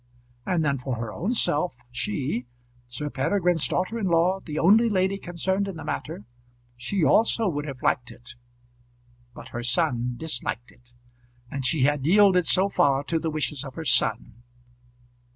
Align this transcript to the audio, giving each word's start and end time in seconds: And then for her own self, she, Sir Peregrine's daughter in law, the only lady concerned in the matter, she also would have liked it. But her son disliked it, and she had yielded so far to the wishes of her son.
And 0.47 0.65
then 0.65 0.79
for 0.79 0.95
her 0.95 1.13
own 1.13 1.35
self, 1.35 1.75
she, 1.91 2.47
Sir 2.87 3.11
Peregrine's 3.11 3.67
daughter 3.67 3.99
in 3.99 4.07
law, 4.07 4.39
the 4.39 4.57
only 4.57 4.89
lady 4.89 5.19
concerned 5.19 5.67
in 5.67 5.75
the 5.75 5.83
matter, 5.83 6.25
she 6.75 7.03
also 7.03 7.47
would 7.47 7.67
have 7.67 7.83
liked 7.83 8.09
it. 8.09 8.33
But 9.35 9.49
her 9.49 9.61
son 9.61 10.15
disliked 10.17 10.71
it, 10.71 10.95
and 11.51 11.63
she 11.67 11.81
had 11.81 12.07
yielded 12.07 12.47
so 12.47 12.67
far 12.67 13.03
to 13.03 13.19
the 13.19 13.29
wishes 13.29 13.63
of 13.63 13.75
her 13.75 13.85
son. 13.85 14.41